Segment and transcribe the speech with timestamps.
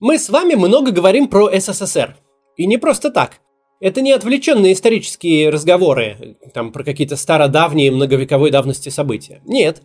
[0.00, 2.16] Мы с вами много говорим про СССР.
[2.56, 3.40] И не просто так.
[3.80, 9.42] Это не отвлеченные исторические разговоры, там, про какие-то стародавние многовековой давности события.
[9.44, 9.82] Нет.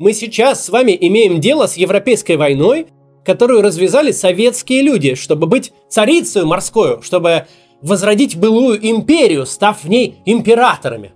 [0.00, 2.88] Мы сейчас с вами имеем дело с Европейской войной,
[3.24, 7.46] которую развязали советские люди, чтобы быть царицей морской, чтобы
[7.80, 11.12] возродить былую империю, став в ней императорами.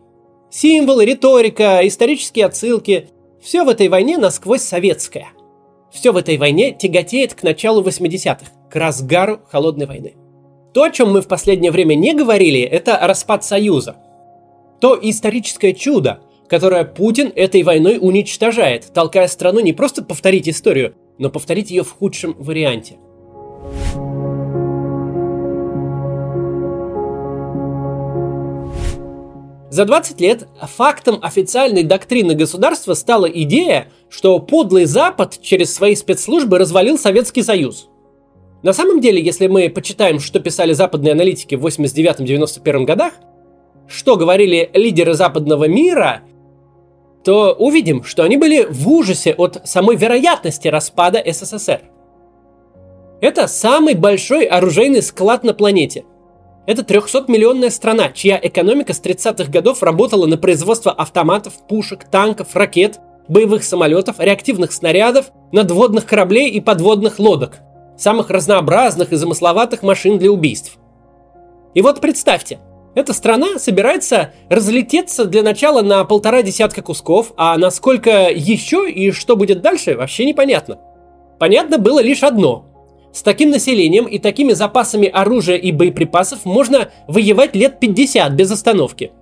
[0.49, 3.09] Символы, риторика, исторические отсылки–
[3.43, 5.31] все в этой войне насквозь советское–
[5.93, 10.15] все в этой войне тяготеет к началу 80-х, к разгару холодной войны.
[10.75, 13.97] То, о чем мы в последнее время не говорили, это распад Союза.
[14.81, 21.31] То историческое чудо, которое Путин этой войной уничтожает, толкая страну не просто повторить историю, но
[21.31, 22.97] повторить ее в худшем варианте–
[29.73, 36.59] За 20 лет фактом официальной доктрины государства стала идея, что подлый Запад через свои спецслужбы
[36.59, 37.89] развалил Советский Союз.
[38.63, 43.15] На самом деле, если мы почитаем, что писали западные аналитики в 89-91 годах,
[43.89, 46.21] что говорили лидеры западного мира,
[47.25, 51.81] то увидим, что они были в ужасе от самой вероятности распада СССР.
[53.23, 56.05] Это самый большой оружейный склад на планете–
[56.67, 63.01] это 300-миллионная страна, чья экономика с 30-х годов работала на производство автоматов, пушек, танков, ракет,
[63.29, 67.59] боевых самолетов, реактивных снарядов, надводных кораблей и подводных лодок,
[67.97, 70.79] самых разнообразных и замысловатых машин для убийств.
[71.75, 72.61] И вот представьте,
[72.95, 79.37] эта страна собирается разлететься для начала на полтора десятка кусков, а насколько еще и что
[79.37, 80.79] будет дальше, вообще непонятно.
[81.39, 82.67] Понятно было лишь одно.
[83.13, 89.13] С таким населением и такими запасами оружия и боеприпасов можно воевать лет 50 без остановки.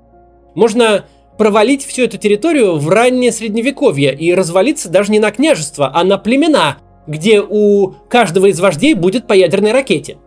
[0.55, 6.05] Можно провалить всю эту территорию в раннее средневековье и развалиться даже не на княжество, а
[6.05, 10.19] на племена, где у каждого из вождей будет по ядерной ракете.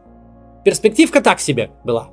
[0.66, 2.10] Перспективка так себе была.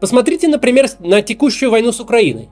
[0.00, 2.48] Посмотрите, например, на текущую войну с Украиной.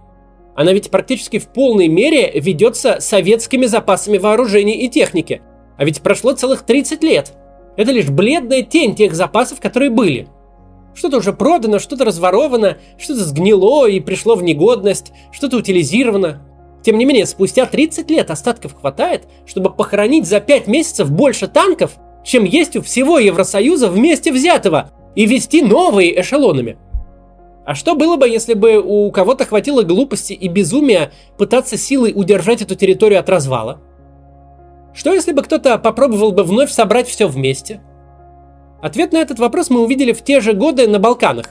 [0.55, 5.41] Она ведь практически в полной мере ведется советскими запасами вооружений и техники.
[5.79, 7.33] А ведь прошло целых 30 лет–
[7.77, 10.29] это лишь бледная тень тех запасов, которые были.
[10.95, 16.43] Что-то уже продано, что-то разворовано, что-то сгнило и пришло в негодность, что-то утилизировано.
[16.83, 21.97] Тем не менее, спустя 30 лет остатков хватает, чтобы похоронить за 5 месяцев больше танков,
[22.25, 26.79] чем есть у всего Евросоюза вместе взятого, и вести новые эшелонами.
[27.67, 32.63] А что было бы, если бы у кого-то хватило глупости и безумия пытаться силой удержать
[32.63, 33.81] эту территорию от развала?
[34.97, 37.83] Что если бы кто-то попробовал бы вновь собрать все вместе?
[38.81, 41.51] Ответ на этот вопрос мы увидели в те же годы на Балканах.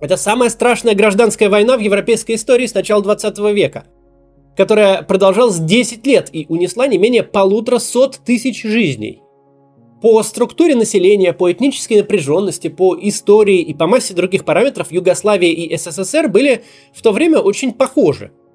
[0.00, 3.84] Это самая страшная гражданская война в европейской истории с начала 20 века,
[4.56, 9.22] которая продолжалась 10 лет и унесла не менее полутора сот тысяч жизней.
[10.00, 15.76] По структуре населения, по этнической напряженности, по истории и по массе других параметров Югославия и
[15.76, 18.32] СССР были в то время очень похожи–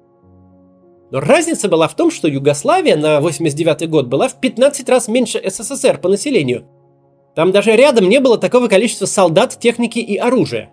[1.12, 5.42] но разница была в том, что Югославия на 89 год была в 15 раз меньше
[5.46, 6.64] СССР по населению.
[7.36, 10.70] Там даже рядом не было такого количества солдат, техники и оружия.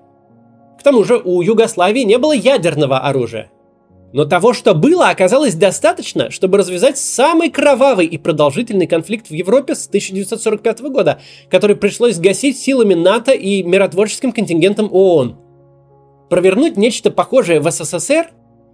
[0.79, 3.51] К тому же у Югославии не было ядерного оружия.
[4.13, 9.75] Но того, что было, оказалось достаточно, чтобы развязать самый кровавый и продолжительный конфликт в Европе
[9.75, 15.35] с 1945 года, который пришлось гасить силами НАТО и миротворческим контингентом ООН.
[16.29, 18.29] Провернуть нечто похожее в СССР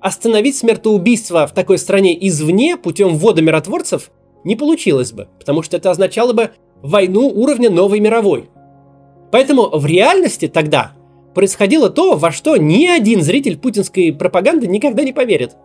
[0.06, 4.12] остановить смертоубийство в такой стране извне путем ввода миротворцев
[4.44, 6.52] не получилось бы, потому что это означало бы
[6.84, 8.52] войну уровня новой мировой.
[9.32, 10.92] Поэтому в реальности тогда
[11.34, 15.56] происходило то, во что ни один зритель путинской пропаганды никогда не поверит.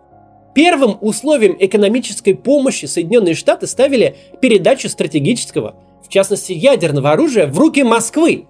[0.55, 7.83] Первым условием экономической помощи Соединенные Штаты ставили передачу стратегического, в частности ядерного оружия, в руки
[7.83, 8.47] Москвы,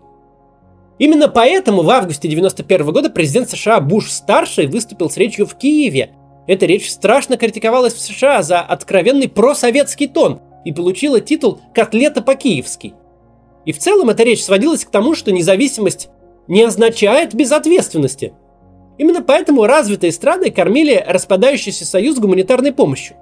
[1.01, 6.11] Именно поэтому в августе 91 года президент США Буш-старший выступил с речью в Киеве.
[6.45, 12.93] Эта речь страшно критиковалась в США за откровенный просоветский тон и получила титул «Котлета по-киевски».
[13.65, 16.09] И в целом эта речь сводилась к тому, что независимость
[16.47, 18.33] не означает безответственности.
[18.99, 23.15] Именно поэтому развитые страны кормили распадающийся союз гуманитарной помощью.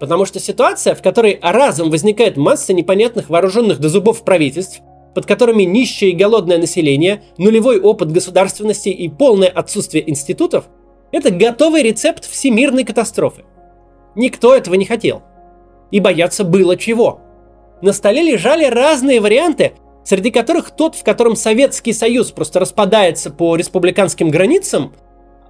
[0.00, 4.80] Потому что ситуация, в которой разом возникает масса непонятных вооруженных до зубов правительств,
[5.16, 10.66] под которыми нищее и голодное население, нулевой опыт государственности и полное отсутствие институтов–
[11.10, 13.46] это готовый рецепт всемирной катастрофы.
[14.14, 15.22] Никто этого не хотел.
[15.90, 17.22] И бояться было чего.
[17.80, 19.72] На столе лежали разные варианты,
[20.04, 24.92] среди которых тот, в котором Советский Союз просто распадается по республиканским границам,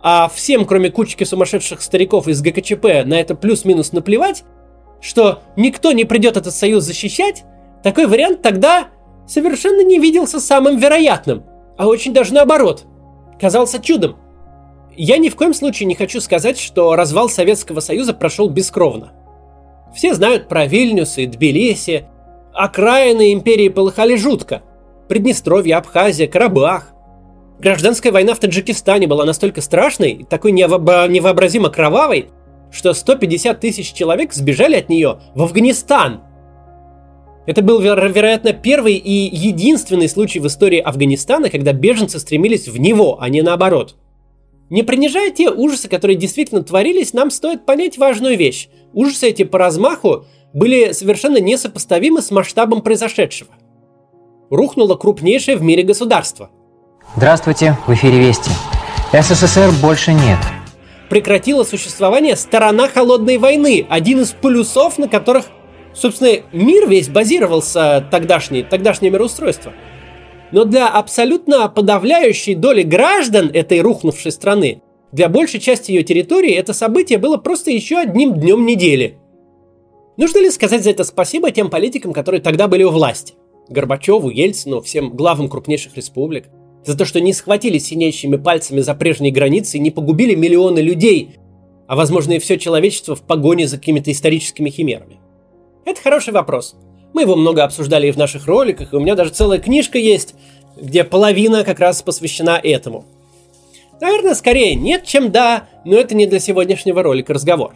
[0.00, 4.44] а всем, кроме кучки сумасшедших стариков из ГКЧП, на это плюс-минус наплевать,
[5.00, 7.42] что никто не придет этот союз защищать,
[7.82, 8.90] такой вариант тогда
[9.26, 11.44] совершенно не виделся самым вероятным,
[11.76, 12.84] а очень даже наоборот.
[13.40, 14.16] Казался чудом.
[14.96, 19.12] Я ни в коем случае не хочу сказать, что развал Советского Союза прошел бескровно.
[19.94, 22.06] Все знают про Вильнюс и Тбилиси.
[22.54, 24.62] Окраины империи полыхали жутко.
[25.08, 26.92] Приднестровье, Абхазия, Карабах.
[27.58, 32.28] Гражданская война в Таджикистане была настолько страшной и такой невообразимо кровавой,
[32.70, 36.22] что 150 тысяч человек сбежали от нее в Афганистан.
[37.46, 42.78] Это был, веро- вероятно, первый и единственный случай в истории Афганистана, когда беженцы стремились в
[42.78, 43.94] него, а не наоборот.
[44.68, 48.68] Не принижая те ужасы, которые действительно творились, нам стоит понять важную вещь.
[48.92, 53.50] Ужасы эти по размаху были совершенно несопоставимы с масштабом произошедшего.
[54.50, 56.50] Рухнуло крупнейшее в мире государство.
[57.14, 58.50] Здравствуйте, в эфире Вести.
[59.12, 60.38] СССР больше нет.
[61.08, 65.46] Прекратила существование сторона холодной войны, один из полюсов, на которых
[65.96, 69.72] Собственно, мир весь базировался тогдашний, тогдашнее мироустройство.
[70.52, 76.74] Но для абсолютно подавляющей доли граждан этой рухнувшей страны, для большей части ее территории это
[76.74, 79.18] событие было просто еще одним днем недели.
[80.18, 83.34] Нужно ли сказать за это спасибо тем политикам, которые тогда были у власти?
[83.68, 86.44] Горбачеву, Ельцину, всем главам крупнейших республик.
[86.84, 91.36] За то, что не схватили синеющими пальцами за прежние границы и не погубили миллионы людей,
[91.88, 95.18] а возможно и все человечество в погоне за какими-то историческими химерами.
[95.86, 96.74] Это хороший вопрос.
[97.14, 100.34] Мы его много обсуждали и в наших роликах, и у меня даже целая книжка есть,
[100.76, 103.04] где половина как раз посвящена этому.
[104.00, 107.74] Наверное, скорее нет, чем да, но это не для сегодняшнего ролика разговор.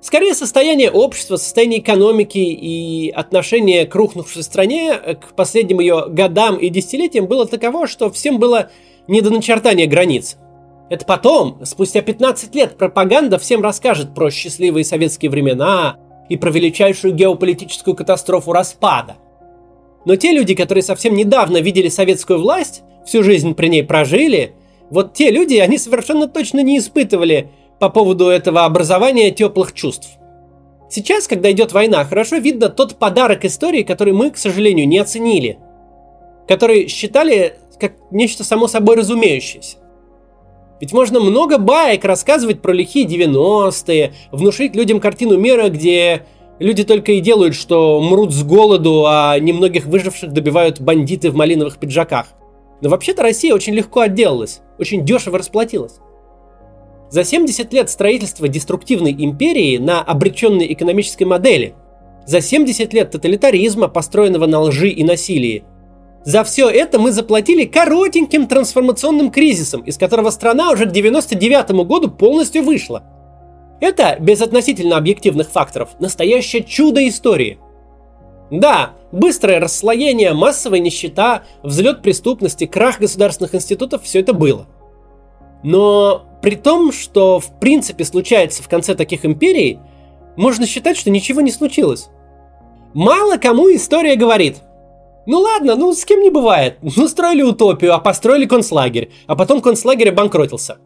[0.00, 6.68] Скорее, состояние общества, состояние экономики и отношение к рухнувшей стране к последним ее годам и
[6.68, 8.70] десятилетиям было таково, что всем было
[9.08, 10.36] не до начертания границ.
[10.88, 15.96] Это потом, спустя 15 лет, пропаганда всем расскажет про счастливые советские времена,
[16.28, 19.16] и про величайшую геополитическую катастрофу распада.
[20.04, 24.54] Но те люди, которые совсем недавно видели советскую власть, всю жизнь при ней прожили,
[24.90, 30.08] вот те люди, они совершенно точно не испытывали по поводу этого образования теплых чувств.
[30.90, 35.58] Сейчас, когда идет война, хорошо видно тот подарок истории, который мы, к сожалению, не оценили.
[36.46, 39.78] Который считали как нечто само собой разумеющееся.
[40.80, 46.26] Ведь можно много баек рассказывать про лихие 90-е, внушить людям картину мира, где
[46.58, 51.78] люди только и делают, что мрут с голоду, а немногих выживших добивают бандиты в малиновых
[51.78, 52.26] пиджаках.
[52.80, 56.00] Но вообще-то Россия очень легко отделалась, очень дешево расплатилась.
[57.10, 61.74] За 70 лет строительства деструктивной империи на обреченной экономической модели,
[62.26, 65.64] за 70 лет тоталитаризма, построенного на лжи и насилии–
[66.24, 72.10] за все это мы заплатили коротеньким трансформационным кризисом, из которого страна уже к 99 году
[72.10, 73.04] полностью вышла.
[73.80, 77.58] Это, без относительно объективных факторов, настоящее чудо истории.
[78.50, 84.66] Да, быстрое расслоение, массовая нищета, взлет преступности, крах государственных институтов– все это было.
[85.62, 89.78] Но при том, что в принципе случается в конце таких империй,
[90.36, 92.08] можно считать, что ничего не случилось.
[92.94, 94.56] Мало кому история говорит–
[95.26, 96.78] ну ладно, ну с кем не бывает.
[96.96, 100.78] Ну строили утопию, а построили концлагерь, а потом концлагерь обанкротился.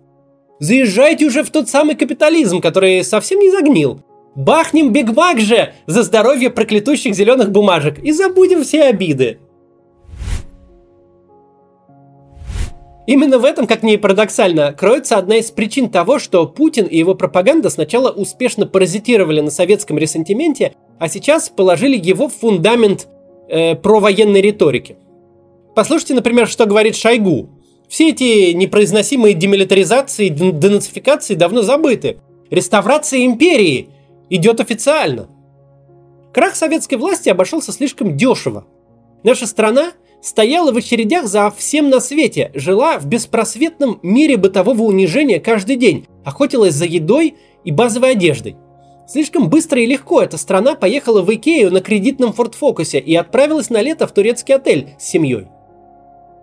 [0.60, 4.00] Заезжайте уже в тот самый капитализм, который совсем не загнил.
[4.34, 9.38] Бахнем Биг Мак же за здоровье проклятущих зеленых бумажек и забудем все обиды.
[13.06, 17.14] Именно в этом, как ни парадоксально, кроется одна из причин того, что Путин и его
[17.14, 23.08] пропаганда сначала успешно паразитировали на советском ресентименте, а сейчас положили его в фундамент
[23.48, 24.96] э, про военной риторики.
[25.74, 27.50] Послушайте, например, что говорит Шойгу.
[27.88, 32.18] Все эти непроизносимые демилитаризации, денацификации давно забыты.
[32.50, 33.88] Реставрация империи
[34.28, 35.28] идет официально.
[36.34, 38.66] Крах советской власти обошелся слишком дешево.
[39.22, 45.40] Наша страна стояла в очередях за всем на свете, жила в беспросветном мире бытового унижения
[45.40, 48.56] каждый день, охотилась за едой и базовой одеждой–
[49.08, 53.70] Слишком быстро и легко эта страна поехала в Икею на кредитном Форд Фокусе и отправилась
[53.70, 55.46] на лето в турецкий отель с семьей.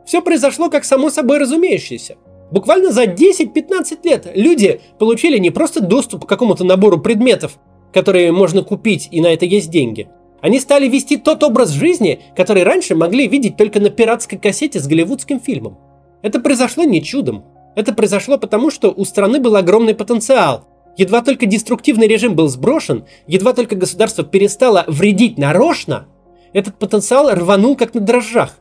[0.03, 2.15] Все произошло как само собой разумеющееся.
[2.49, 7.59] Буквально за 10-15 лет люди получили не просто доступ к какому-то набору предметов,
[7.93, 10.09] которые можно купить и на это есть деньги.
[10.41, 14.87] Они стали вести тот образ жизни, который раньше могли видеть только на пиратской кассете с
[14.87, 15.77] голливудским фильмом.
[16.23, 17.45] Это произошло не чудом.
[17.75, 20.65] Это произошло потому, что у страны был огромный потенциал,
[20.97, 26.07] Едва только деструктивный режим был сброшен, едва только государство перестало вредить нарочно,
[26.53, 28.57] этот потенциал рванул как на дрожжах.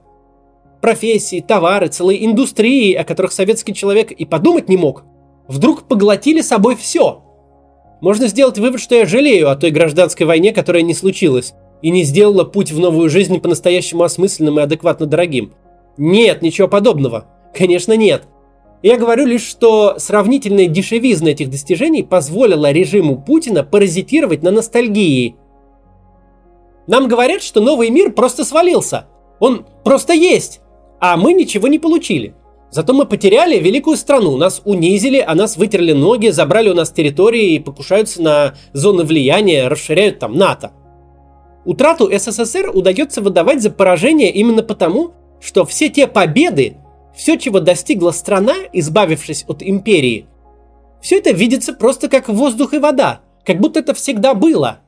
[0.81, 5.05] Профессии, товары, целые индустрии, о которых советский человек и подумать не мог,
[5.47, 7.23] вдруг поглотили собой все.
[8.01, 12.03] Можно сделать вывод, что я жалею о той гражданской войне, которая не случилась, и не
[12.03, 15.55] сделала путь в новую жизнь по-настоящему осмысленным и адекватно дорогим.
[15.97, 17.27] Нет, ничего подобного.
[17.55, 18.25] Конечно, нет.
[18.85, 25.37] Я говорю лишь, что сравнительная дешевизна этих достижений позволила режиму Путина паразитировать на ностальгии.
[26.87, 29.07] Нам говорят, что новый мир просто свалился.
[29.41, 30.61] Он просто есть.
[31.01, 32.35] А мы ничего не получили.
[32.71, 37.55] Зато мы потеряли великую страну, нас унизили, а нас вытерли ноги, забрали у нас территории
[37.55, 40.73] и покушаются на зоны влияния, расширяют там НАТО.
[41.65, 46.77] Утрату СССР удается выдавать за поражение именно потому, что все те победы,
[47.15, 50.27] все, чего достигла страна, избавившись от империи,
[51.01, 54.81] все это видится просто как воздух и вода, как будто это всегда было.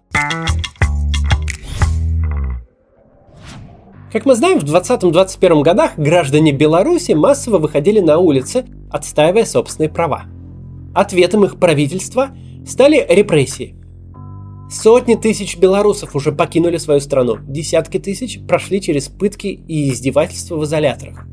[4.12, 10.24] Как мы знаем, в 20-21 годах граждане Беларуси массово выходили на улицы, отстаивая собственные права.
[10.94, 12.30] Ответом их правительства
[12.66, 13.74] стали репрессии–
[14.68, 20.64] Сотни тысяч белорусов уже покинули свою страну, десятки тысяч прошли через пытки и издевательства в
[20.64, 21.24] изоляторах.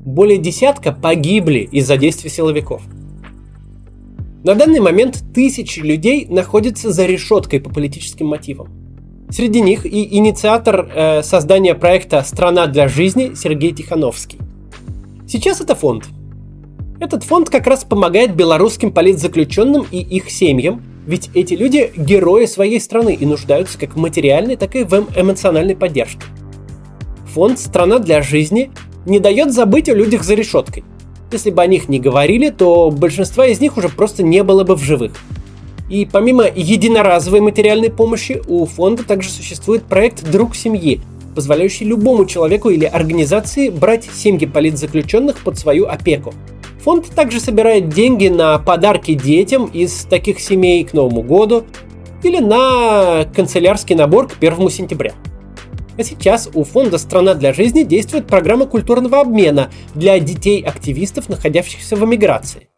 [0.00, 2.82] Более десятка погибли из-за действий силовиков.
[4.42, 8.68] На данный момент тысячи людей находятся за решеткой по политическим мотивам.
[9.30, 14.38] Среди них и инициатор э, создания проекта «Страна для жизни» Сергей Тихановский.
[15.28, 16.08] Сейчас это фонд.
[16.98, 22.80] Этот фонд как раз помогает белорусским политзаключенным и их семьям ведь эти люди герои своей
[22.80, 26.22] страны и нуждаются как в материальной, так и в эм, эмоциональной поддержке.
[27.34, 28.70] Фонд «Страна для жизни»
[29.10, 30.84] не дает забыть о людях за решеткой.
[31.30, 34.74] Если бы о них не говорили, то большинства из них уже просто не было бы
[34.74, 35.12] в живых.
[35.90, 41.00] И помимо единоразовой материальной помощи, у фонда также существует проект «Друг семьи»,
[41.34, 46.32] позволяющий любому человеку или организации брать семьи политзаключенных под свою опеку–
[46.84, 51.64] Фонд также собирает деньги на подарки детям из таких семей к Новому году
[52.22, 55.12] или на канцелярский набор к 1 сентября.
[56.00, 62.02] А сейчас у фонда «Страна для жизни» действует программа культурного обмена для детей-активистов, находящихся в
[62.06, 62.70] эмиграции.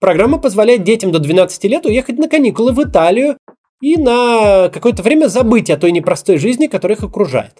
[0.00, 3.36] Программа позволяет детям до 12 лет уехать на каникулы в Италию
[3.80, 7.52] и на какое-то время забыть о той непростой жизни, которая их окружает.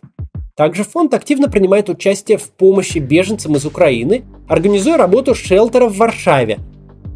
[0.57, 6.59] Также фонд активно принимает участие в помощи беженцам из Украины, организуя работу шелтера в Варшаве.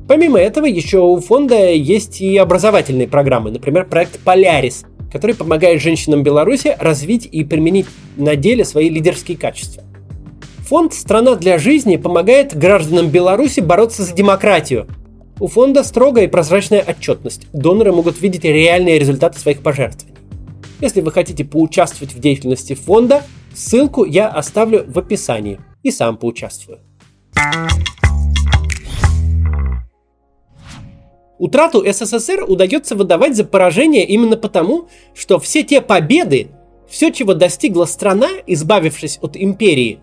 [0.07, 6.23] Помимо этого, еще у фонда есть и образовательные программы, например, проект «Полярис», который помогает женщинам
[6.23, 7.87] Беларуси развить и применить
[8.17, 9.83] на деле свои лидерские качества.
[10.69, 14.87] Фонд «Страна для жизни» помогает гражданам Беларуси бороться за демократию.
[15.39, 17.47] У фонда строгая и прозрачная отчетность.
[17.53, 20.17] Доноры могут видеть реальные результаты своих пожертвований.
[20.81, 23.23] Если вы хотите поучаствовать в деятельности фонда,
[23.55, 26.81] ссылку я оставлю в описании и сам поучаствую.
[31.39, 36.49] Утрату СССР удается выдавать за поражение именно потому, что все те победы,
[36.89, 40.01] все, чего достигла страна, избавившись от империи,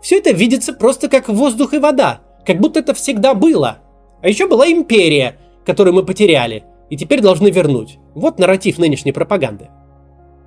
[0.00, 3.78] все это видится просто как воздух и вода, как будто это всегда было.
[4.20, 7.98] А еще была империя, которую мы потеряли, и теперь должны вернуть.
[8.14, 9.68] Вот нарратив нынешней пропаганды.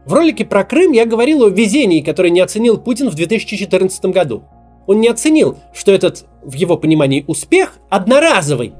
[0.05, 4.43] В ролике про Крым я говорил о везении, которое не оценил Путин в 2014 году.
[4.85, 8.75] Он не оценил, что этот, в его понимании, успех одноразовый.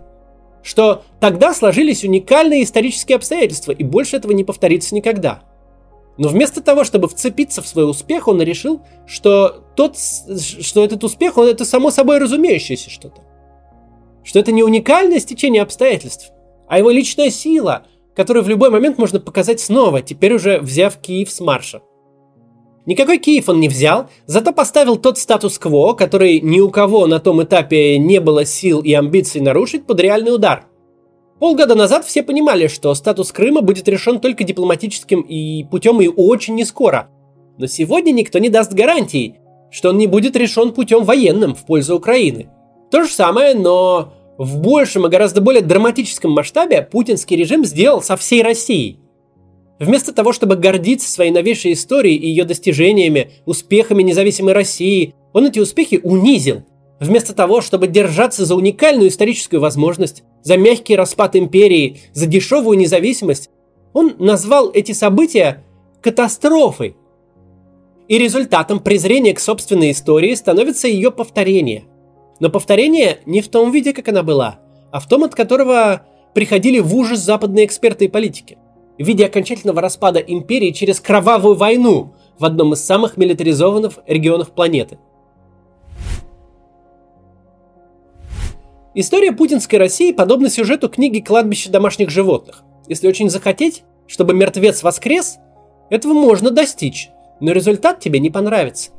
[0.66, 5.44] Что тогда сложились уникальные исторические обстоятельства, и больше этого не повторится никогда.
[6.18, 11.38] Но вместо того, чтобы вцепиться в свой успех, он решил, что, тот, что этот успех,
[11.38, 13.22] он, это само собой разумеющееся что-то.
[14.24, 16.32] Что это не уникальное стечение обстоятельств,
[16.68, 17.84] а его личная сила–
[18.16, 21.82] который в любой момент можно показать снова, теперь уже взяв Киев с марша.
[22.86, 27.44] Никакой Киев он не взял, зато поставил тот статус-кво, который ни у кого на том
[27.44, 30.68] этапе не было сил и амбиций нарушить под реальный удар.
[31.40, 36.56] Полгода назад все понимали, что статус Крыма будет решен только дипломатическим и путем и очень
[36.56, 37.10] не скоро.
[37.58, 39.40] Но сегодня никто не даст гарантии,
[39.72, 42.50] что он не будет решен путем военным в пользу Украины.
[42.92, 48.16] То же самое, но в большем и гораздо более драматическом масштабе путинский режим сделал со
[48.16, 49.00] всей Россией.
[49.80, 55.60] Вместо того, чтобы гордиться своей новейшей историей и ее достижениями, успехами независимой России, он эти
[55.60, 56.64] успехи унизил.
[57.00, 63.50] Вместо того, чтобы держаться за уникальную историческую возможность, за мягкий распад империи, за дешевую независимость,
[63.92, 65.66] он назвал эти события
[66.02, 66.96] катастрофой.
[68.08, 71.84] И результатом презрения к собственной истории становится ее повторение–
[72.40, 74.60] но повторение не в том виде, как она была,
[74.92, 78.58] а в том, от которого приходили в ужас западные эксперты и политики.
[78.98, 84.98] В виде окончательного распада империи через кровавую войну в одном из самых милитаризованных регионов планеты.
[88.94, 92.64] История путинской России подобна сюжету книги «Кладбище домашних животных».
[92.88, 95.40] Если очень захотеть, чтобы мертвец воскрес,
[95.90, 97.10] Этого можно достичь,
[97.40, 98.92] но результат тебе не понравится.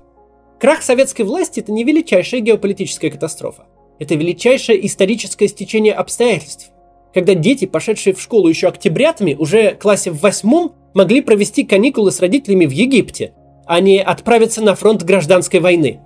[0.60, 3.66] Крах советской власти– это не величайшая геополитическая катастрофа.
[3.98, 6.70] Это величайшее историческое стечение обстоятельств.
[7.16, 12.12] Когда дети, пошедшие в школу еще октябрятами, уже в классе в восьмом могли провести каникулы
[12.12, 13.32] с родителями в Египте,
[13.64, 16.00] а не отправиться на фронт гражданской войны.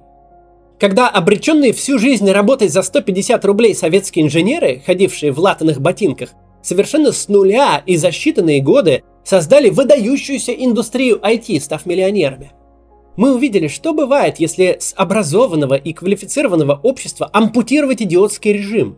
[0.78, 6.30] Когда обреченные всю жизнь работать за 150 рублей советские инженеры, ходившие в латаных ботинках,
[6.62, 12.52] совершенно с нуля и за считанные годы создали выдающуюся индустрию IT, став миллионерами–
[13.16, 18.96] мы увидели, что бывает, если с образованного и квалифицированного общества ампутировать идиотский режим.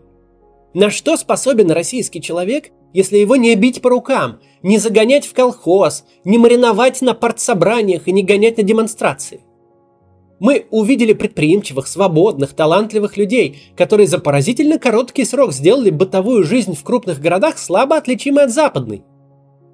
[0.74, 6.04] На что способен российский человек, если его не бить по рукам, не загонять в колхоз,
[6.24, 9.40] не мариновать на партсобраниях и не гонять на демонстрации?
[10.40, 16.82] Мы увидели предприимчивых, свободных, талантливых людей, которые за поразительно короткий срок сделали бытовую жизнь в
[16.82, 19.04] крупных городах слабо отличимой от западной.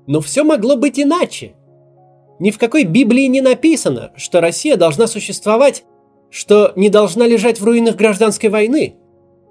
[0.07, 1.55] Но все могло быть иначе.
[2.39, 5.85] Ни в какой Библии не написано, что Россия должна существовать,
[6.31, 8.97] что не должна лежать в руинах гражданской войны.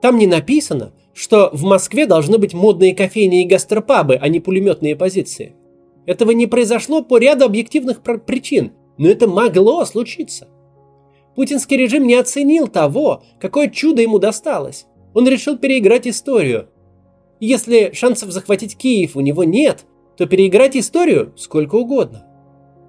[0.01, 4.95] Там не написано, что в Москве должны быть модные кофейни и гастропабы, а не пулеметные
[4.95, 5.55] позиции.
[6.05, 10.47] Этого не произошло по ряду объективных причин, но это могло случиться.
[11.35, 14.85] Путинский режим не оценил того, какое чудо ему досталось.
[15.13, 16.69] Он решил переиграть историю.
[17.39, 19.85] Если шансов захватить Киев у него нет,
[20.17, 22.27] то переиграть историю сколько угодно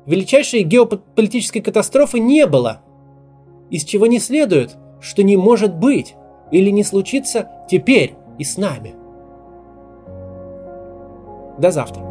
[0.09, 2.81] величайшей геополитической катастрофы не было.
[3.71, 6.15] Из чего не следует, что не может быть
[6.51, 8.95] или не случится теперь и с нами.
[11.59, 12.08] До завтра.